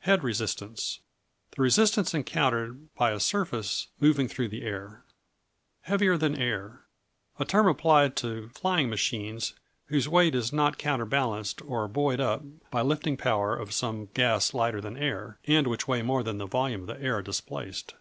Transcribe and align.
Head 0.00 0.22
Resistance 0.22 1.00
The 1.56 1.62
resistance 1.62 2.12
encountered 2.12 2.94
by 2.96 3.12
a 3.12 3.18
surface 3.18 3.88
moving 3.98 4.28
through 4.28 4.48
the 4.48 4.60
air. 4.62 5.04
Heavier 5.84 6.18
than 6.18 6.34
air 6.36 6.82
A 7.38 7.46
term 7.46 7.66
applied 7.66 8.14
to 8.16 8.50
flying 8.50 8.90
machines 8.90 9.54
whose 9.86 10.06
weight 10.06 10.34
is 10.34 10.52
not 10.52 10.76
counterbalanced 10.76 11.62
or 11.62 11.88
buoyed 11.88 12.20
up 12.20 12.42
by 12.70 12.80
the 12.80 12.84
lifting 12.88 13.16
power 13.16 13.56
of 13.56 13.72
some 13.72 14.10
gas 14.12 14.52
lighter 14.52 14.82
than 14.82 14.98
air; 14.98 15.38
and 15.46 15.66
which 15.66 15.88
weigh 15.88 16.02
more 16.02 16.22
than 16.22 16.36
the 16.36 16.44
volume 16.46 16.86
of 16.86 17.02
air 17.02 17.22
displaced. 17.22 17.94